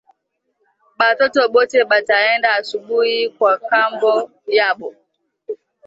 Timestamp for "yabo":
4.57-4.89